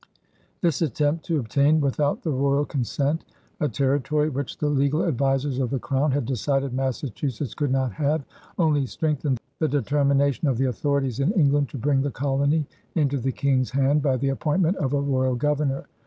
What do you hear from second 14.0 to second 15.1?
by the appointment of a